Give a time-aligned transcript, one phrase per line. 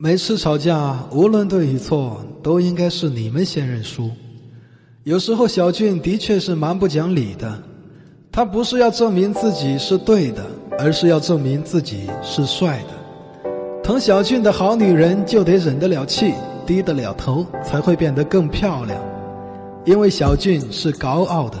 [0.00, 4.08] 每次吵架，无论对与错，都应该是你们先认输。
[5.02, 7.60] 有时候小俊的确是蛮不讲理的，
[8.30, 10.46] 他不是要证明自己是对的，
[10.78, 13.50] 而是要证明自己是帅的。
[13.82, 16.32] 疼小俊的好女人就得忍得了气，
[16.64, 18.96] 低得了头，才会变得更漂亮。
[19.84, 21.58] 因为小俊是高傲的。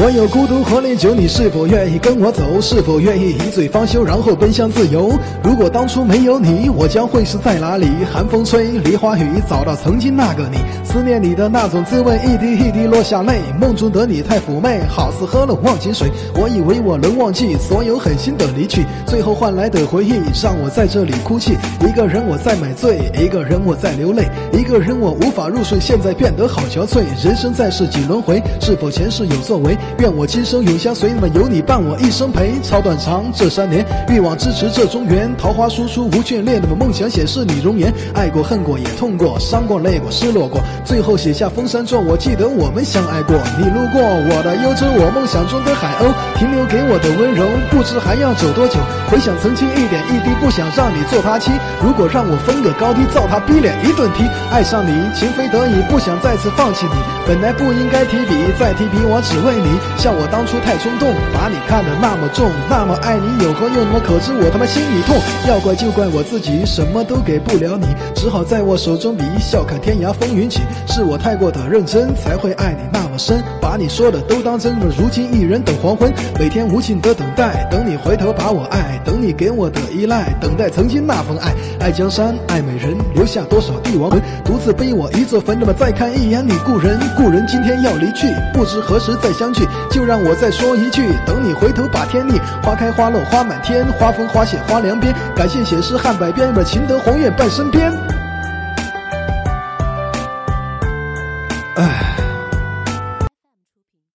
[0.00, 2.60] 我有孤独和烈酒，你是否愿意跟我走？
[2.60, 5.10] 是否愿意一醉方休，然后奔向自由？
[5.42, 7.88] 如果当初没有你，我将会是在哪里？
[8.12, 13.40] 寒风吹，梨花雨，找到曾经那个你，思念你的那种滋味，一滴一滴落下泪。
[13.60, 16.08] 梦中的你太妩媚，好似喝了忘情水。
[16.36, 21.56] 我以为我能忘记所有狠心的离去，最后换来的回忆让我在这里哭泣。
[21.80, 27.02] 一个人我在买醉，一个人我在流泪，一个人我无法入睡，现在变得好憔悴。
[27.20, 29.76] 人生在世几轮回，是否前世有作为？
[29.98, 32.60] 愿我今生永相随，那么有你伴我一生陪。
[32.62, 37.92] 超短长这三年，欲望支持这中原，桃花输出无眷恋，那么梦想显示你容颜。
[38.14, 42.00] 爱过恨过也痛过，伤过累过失落过，最后写下封山作。
[42.00, 48.78] 我记得我们相爱过，你路过我的幽州，我梦想中的海鸥，停留给我的温柔，不知还要走多久。
[49.10, 51.50] 回想曾经一点一滴，不想让你做他妻。
[51.82, 54.24] 如果让我分个高低，照他逼脸一顿踢。
[54.50, 56.96] 爱上你，情非得已，不想再次放弃你。
[57.26, 59.77] 本来不应该提笔，再提笔我只为你。
[59.96, 63.76] 像我当初太冲动，把你看得那么重，那么爱你有何用？
[63.92, 65.16] 我可知我他妈心里痛？
[65.48, 70.60] 要怪就怪我自己，什么都给不了你，只好在我手中比笑看天涯风云起。
[70.86, 74.76] 是我太过的认真，才会爱你那身，把你说的都当真。
[74.78, 81.52] 如今一人等黄昏，每天无尽的等待，等你回头把我爱，等你给我的依赖，等待曾经那份爱。
[81.80, 85.58] 爱江山，爱美人，留下多少帝王魂，独自背我一座坟。
[85.58, 89.66] 那么再看一眼你故人，故人今天要离去，不知何时再相聚。
[89.90, 95.14] 就让我再说一句，等你回头把天逆，花开花落花满天，花风花谢花凉边。
[95.34, 98.17] 感谢写诗汉百篇，情得红艳伴身边。